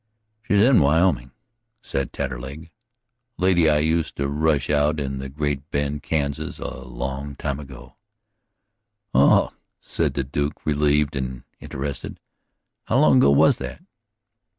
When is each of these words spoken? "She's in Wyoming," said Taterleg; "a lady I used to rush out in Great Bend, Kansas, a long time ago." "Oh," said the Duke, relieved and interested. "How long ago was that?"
"She's 0.41 0.59
in 0.61 0.79
Wyoming," 0.79 1.29
said 1.83 2.11
Taterleg; 2.11 2.71
"a 2.71 2.71
lady 3.43 3.69
I 3.69 3.77
used 3.77 4.15
to 4.15 4.27
rush 4.27 4.67
out 4.67 4.99
in 4.99 5.19
Great 5.33 5.69
Bend, 5.69 6.01
Kansas, 6.01 6.57
a 6.57 6.79
long 6.79 7.35
time 7.35 7.59
ago." 7.59 7.97
"Oh," 9.13 9.51
said 9.79 10.15
the 10.15 10.23
Duke, 10.23 10.65
relieved 10.65 11.15
and 11.15 11.43
interested. 11.59 12.19
"How 12.85 12.97
long 12.97 13.17
ago 13.17 13.29
was 13.29 13.57
that?" 13.57 13.83